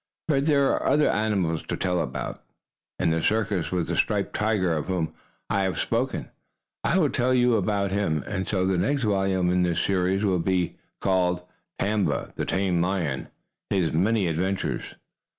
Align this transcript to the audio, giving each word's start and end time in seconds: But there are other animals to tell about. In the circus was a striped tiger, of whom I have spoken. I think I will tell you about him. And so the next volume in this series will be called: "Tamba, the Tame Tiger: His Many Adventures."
But 0.27 0.47
there 0.47 0.71
are 0.71 0.89
other 0.89 1.07
animals 1.07 1.61
to 1.67 1.77
tell 1.77 2.01
about. 2.01 2.41
In 2.97 3.11
the 3.11 3.21
circus 3.21 3.71
was 3.71 3.87
a 3.91 3.95
striped 3.95 4.33
tiger, 4.33 4.75
of 4.75 4.87
whom 4.87 5.13
I 5.47 5.61
have 5.61 5.77
spoken. 5.77 6.29
I 6.83 6.89
think 6.93 6.97
I 6.97 6.97
will 6.97 7.09
tell 7.11 7.35
you 7.35 7.55
about 7.55 7.91
him. 7.91 8.23
And 8.25 8.47
so 8.47 8.65
the 8.65 8.79
next 8.79 9.03
volume 9.03 9.51
in 9.51 9.61
this 9.61 9.79
series 9.79 10.25
will 10.25 10.39
be 10.39 10.75
called: 11.01 11.43
"Tamba, 11.77 12.31
the 12.35 12.45
Tame 12.45 12.81
Tiger: 12.81 13.27
His 13.69 13.93
Many 13.93 14.25
Adventures." 14.25 14.95